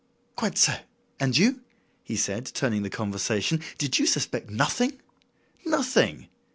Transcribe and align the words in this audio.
"Quite 0.35 0.57
so. 0.57 0.79
And 1.19 1.37
you," 1.37 1.61
he 2.03 2.15
said, 2.15 2.47
turning 2.55 2.81
the 2.81 2.89
conversation, 2.89 3.61
"did 3.77 3.99
you 3.99 4.07
suspect 4.07 4.49
nothing?" 4.49 4.99
"Nothing!" 5.63 6.27